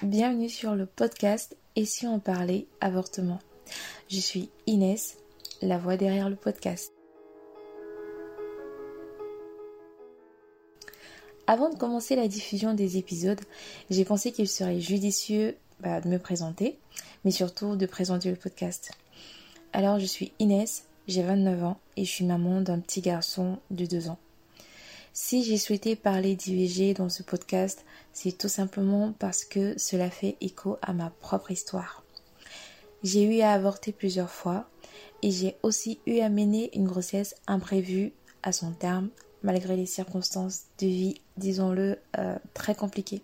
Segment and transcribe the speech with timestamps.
[0.00, 3.40] bienvenue sur le podcast Et si on parlait avortement
[4.08, 5.18] Je suis Inès,
[5.60, 6.92] la voix derrière le podcast.
[11.48, 13.40] Avant de commencer la diffusion des épisodes,
[13.90, 16.78] j'ai pensé qu'il serait judicieux bah, de me présenter,
[17.24, 18.92] mais surtout de présenter le podcast.
[19.72, 23.84] Alors je suis Inès, j'ai 29 ans et je suis maman d'un petit garçon de
[23.84, 24.18] 2 ans.
[25.16, 30.36] Si j'ai souhaité parler d'IVG dans ce podcast, c'est tout simplement parce que cela fait
[30.40, 32.02] écho à ma propre histoire.
[33.04, 34.68] J'ai eu à avorter plusieurs fois
[35.22, 39.08] et j'ai aussi eu à mener une grossesse imprévue à son terme,
[39.44, 43.22] malgré les circonstances de vie, disons-le, euh, très compliquées.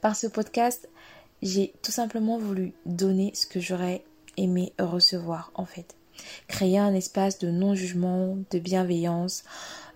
[0.00, 0.88] Par ce podcast,
[1.40, 4.02] j'ai tout simplement voulu donner ce que j'aurais
[4.36, 5.94] aimé recevoir en fait.
[6.48, 9.44] Créer un espace de non-jugement, de bienveillance,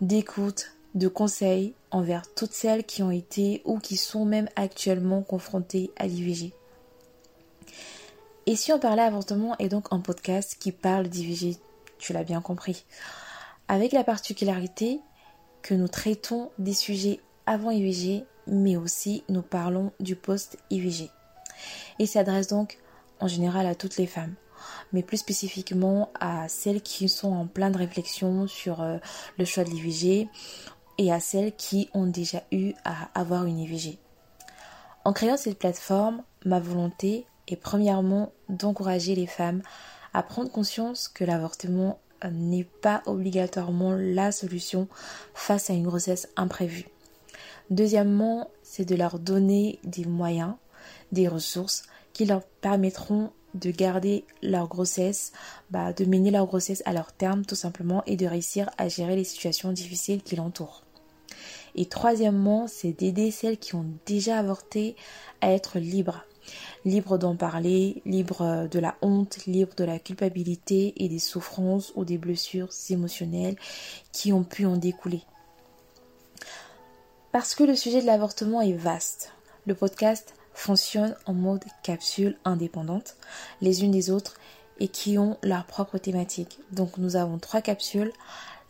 [0.00, 5.90] d'écoute, de conseils envers toutes celles qui ont été ou qui sont même actuellement confrontées
[5.96, 6.52] à l'IVG.
[8.46, 11.56] Et si on parlait avortement est donc un podcast qui parle d'IVG,
[11.98, 12.84] tu l'as bien compris,
[13.68, 15.00] avec la particularité
[15.62, 21.10] que nous traitons des sujets avant IVG, mais aussi nous parlons du post-IVG.
[21.98, 22.78] Il s'adresse donc
[23.20, 24.34] en général à toutes les femmes,
[24.92, 28.96] mais plus spécifiquement à celles qui sont en pleine réflexion sur euh,
[29.38, 30.28] le choix de l'IVG
[31.00, 33.98] et à celles qui ont déjà eu à avoir une IVG.
[35.06, 39.62] En créant cette plateforme, ma volonté est premièrement d'encourager les femmes
[40.12, 41.98] à prendre conscience que l'avortement
[42.30, 44.88] n'est pas obligatoirement la solution
[45.32, 46.86] face à une grossesse imprévue.
[47.70, 50.52] Deuxièmement, c'est de leur donner des moyens,
[51.12, 55.32] des ressources qui leur permettront de garder leur grossesse,
[55.70, 59.16] bah, de mener leur grossesse à leur terme tout simplement et de réussir à gérer
[59.16, 60.82] les situations difficiles qui l'entourent.
[61.74, 64.96] Et troisièmement, c'est d'aider celles qui ont déjà avorté
[65.40, 66.24] à être libres.
[66.84, 72.04] Libres d'en parler, libres de la honte, libres de la culpabilité et des souffrances ou
[72.04, 73.56] des blessures émotionnelles
[74.12, 75.22] qui ont pu en découler.
[77.32, 79.32] Parce que le sujet de l'avortement est vaste,
[79.66, 83.16] le podcast fonctionne en mode capsule indépendante,
[83.60, 84.34] les unes des autres,
[84.80, 86.58] et qui ont leur propre thématique.
[86.72, 88.12] Donc nous avons trois capsules.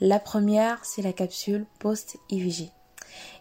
[0.00, 2.70] La première, c'est la capsule post-IVG.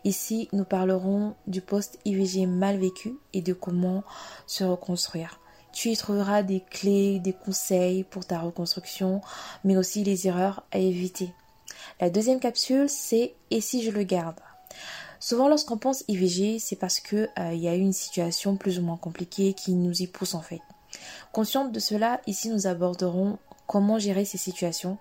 [0.03, 4.03] Ici, nous parlerons du post-IVG mal vécu et de comment
[4.47, 5.39] se reconstruire.
[5.71, 9.21] Tu y trouveras des clés, des conseils pour ta reconstruction,
[9.63, 11.33] mais aussi les erreurs à éviter.
[11.99, 14.39] La deuxième capsule, c'est Et si je le garde?
[15.19, 18.83] Souvent, lorsqu'on pense IVG, c'est parce qu'il euh, y a eu une situation plus ou
[18.83, 20.61] moins compliquée qui nous y pousse en fait.
[21.31, 23.37] Consciente de cela, ici nous aborderons
[23.67, 24.97] comment gérer ces situations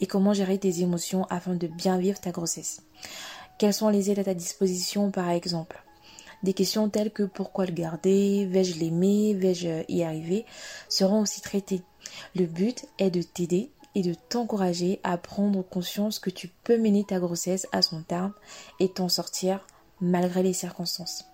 [0.00, 2.82] et comment gérer tes émotions afin de bien vivre ta grossesse.
[3.58, 5.82] Quelles sont les aides à ta disposition par exemple?
[6.44, 10.46] Des questions telles que pourquoi le garder, vais-je l'aimer, vais-je y arriver
[10.88, 11.82] seront aussi traitées.
[12.36, 17.02] Le but est de t'aider et de t'encourager à prendre conscience que tu peux mener
[17.02, 18.32] ta grossesse à son terme
[18.78, 19.66] et t'en sortir
[20.00, 21.24] malgré les circonstances.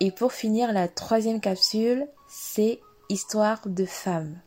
[0.00, 4.38] Et pour finir, la troisième capsule, c'est Histoire de femmes.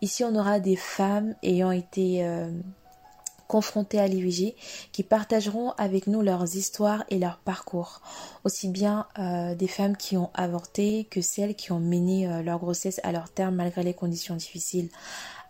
[0.00, 2.50] Ici, on aura des femmes ayant été euh,
[3.48, 4.54] confrontés à l'IVG
[4.92, 8.00] qui partageront avec nous leurs histoires et leurs parcours,
[8.44, 12.58] aussi bien euh, des femmes qui ont avorté que celles qui ont mené euh, leur
[12.58, 14.88] grossesse à leur terme malgré les conditions difficiles.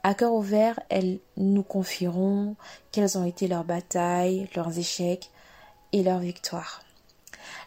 [0.03, 2.57] À cœur ouvert, elles nous confieront
[2.93, 5.31] quelles ont été leurs batailles, leurs échecs
[5.93, 6.83] et leurs victoires.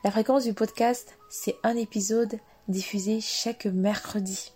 [0.04, 4.52] La fréquence du podcast, c'est un épisode diffusé chaque mercredi.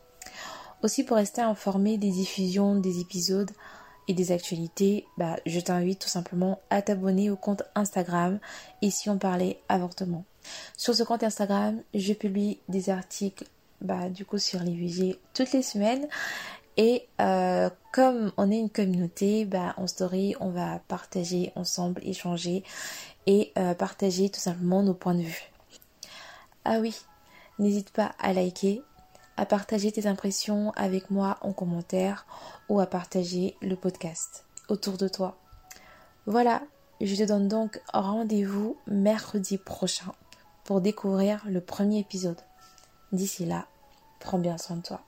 [0.84, 3.52] Aussi pour rester informé des diffusions des épisodes,
[4.12, 8.40] et des actualités, bah, je t'invite tout simplement à t'abonner au compte Instagram
[8.90, 10.26] si on parlait avortement.
[10.76, 13.46] Sur ce compte Instagram, je publie des articles
[13.80, 16.10] bah, du coup sur l'IVG toutes les semaines
[16.76, 22.64] et euh, comme on est une communauté, bah, en story, on va partager ensemble, échanger
[23.28, 25.52] et euh, partager tout simplement nos points de vue.
[26.66, 26.96] Ah oui,
[27.60, 28.82] n'hésite pas à liker,
[29.38, 32.26] à partager tes impressions avec moi en commentaire
[32.70, 35.38] ou à partager le podcast autour de toi.
[36.26, 36.62] Voilà,
[37.02, 40.12] je te donne donc rendez-vous mercredi prochain
[40.64, 42.42] pour découvrir le premier épisode.
[43.12, 43.66] D'ici là,
[44.20, 45.02] prends bien soin de toi.